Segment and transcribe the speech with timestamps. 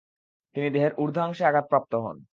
[0.55, 2.17] তিনি দেহের ঊর্ধ্বাংশে আঘাতপ্রাপ্ত হন।